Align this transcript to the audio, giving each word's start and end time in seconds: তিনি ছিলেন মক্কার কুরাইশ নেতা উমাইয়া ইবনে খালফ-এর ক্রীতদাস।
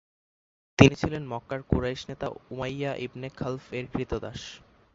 তিনি 0.79 0.95
ছিলেন 0.95 1.23
মক্কার 1.31 1.61
কুরাইশ 1.69 2.01
নেতা 2.09 2.27
উমাইয়া 2.51 2.91
ইবনে 3.05 3.27
খালফ-এর 3.39 3.85
ক্রীতদাস। 3.93 4.41